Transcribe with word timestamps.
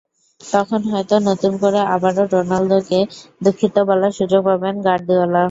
তখন 0.41 0.81
হয়তো 0.91 1.15
নতুন 1.29 1.53
করে 1.63 1.79
আবারও 1.95 2.23
রোনালদোকে 2.33 2.99
দুঃখিত 3.41 3.75
বলার 3.89 4.11
সুযোগ 4.19 4.41
পাবেন 4.49 4.75
গার্দিওলা। 4.87 5.39